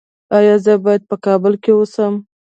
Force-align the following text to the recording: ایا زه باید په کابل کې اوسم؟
ایا 0.37 0.55
زه 0.65 0.73
باید 0.85 1.01
په 1.09 1.15
کابل 1.25 1.53
کې 1.63 1.71
اوسم؟ 1.75 2.13